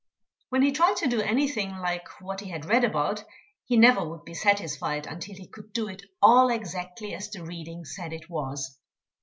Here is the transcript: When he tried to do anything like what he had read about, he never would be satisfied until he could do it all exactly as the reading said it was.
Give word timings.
When 0.49 0.63
he 0.63 0.71
tried 0.71 0.95
to 0.95 1.07
do 1.07 1.21
anything 1.21 1.77
like 1.77 2.07
what 2.21 2.39
he 2.39 2.49
had 2.49 2.65
read 2.65 2.83
about, 2.83 3.23
he 3.65 3.77
never 3.77 4.03
would 4.03 4.25
be 4.25 4.33
satisfied 4.33 5.05
until 5.05 5.35
he 5.35 5.45
could 5.47 5.73
do 5.73 5.87
it 5.89 6.01
all 6.23 6.49
exactly 6.49 7.13
as 7.13 7.29
the 7.29 7.43
reading 7.45 7.85
said 7.85 8.11
it 8.11 8.27
was. 8.27 8.79